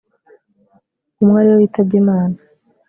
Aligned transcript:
umwe 1.21 1.37
ari 1.41 1.49
we 1.51 1.57
witabye 1.59 1.95
Imana 2.03 2.37